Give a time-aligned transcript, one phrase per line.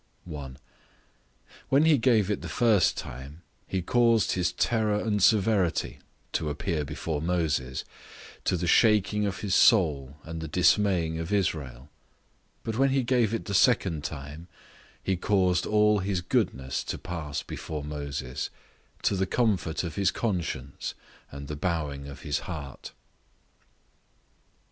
[0.25, 0.57] 1.
[1.69, 5.99] When he gave it the first time, he caused his terror and severity
[6.33, 7.85] to appear before Moses,
[8.45, 11.87] to the shaking of his soul and the dismaying of Israel;
[12.63, 14.47] but when he gave it the second time,
[15.03, 18.49] he caused all his goodness to pass before Moses,
[19.03, 20.95] to the comfort of his conscience
[21.29, 22.91] and the bowing of his heart.